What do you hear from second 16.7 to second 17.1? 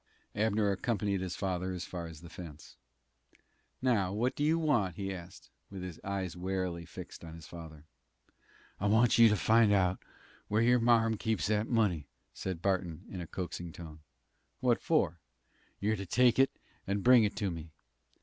and